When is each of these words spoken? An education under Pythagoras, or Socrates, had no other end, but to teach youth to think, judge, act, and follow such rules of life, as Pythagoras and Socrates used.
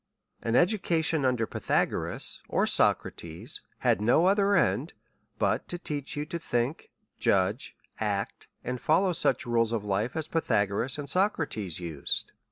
An 0.41 0.55
education 0.55 1.25
under 1.25 1.45
Pythagoras, 1.45 2.41
or 2.49 2.65
Socrates, 2.65 3.61
had 3.81 4.01
no 4.01 4.25
other 4.25 4.55
end, 4.55 4.93
but 5.37 5.67
to 5.67 5.77
teach 5.77 6.17
youth 6.17 6.29
to 6.29 6.39
think, 6.39 6.89
judge, 7.19 7.75
act, 7.99 8.47
and 8.63 8.81
follow 8.81 9.13
such 9.13 9.45
rules 9.45 9.71
of 9.71 9.85
life, 9.85 10.15
as 10.15 10.27
Pythagoras 10.27 10.97
and 10.97 11.07
Socrates 11.07 11.79
used. 11.79 12.31